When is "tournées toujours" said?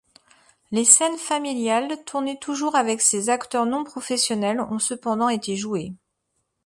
2.05-2.73